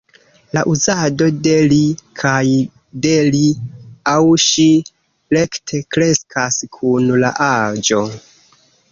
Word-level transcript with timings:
La 0.57 0.61
uzado 0.69 1.25
de 1.47 1.51
”li” 1.73 1.81
kaj 2.21 2.45
de 3.03 3.11
”li 3.35 3.41
aŭ 4.13 4.23
ŝi” 4.45 4.65
rekte 5.37 5.81
kreskas 5.97 6.57
kun 6.79 7.13
la 7.25 7.31
aĝo. 7.49 8.01